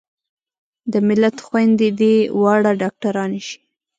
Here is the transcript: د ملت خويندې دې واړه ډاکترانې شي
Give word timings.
د 0.91 0.93
ملت 1.07 1.35
خويندې 1.47 1.89
دې 1.99 2.15
واړه 2.41 2.71
ډاکترانې 2.81 3.41
شي 3.47 3.57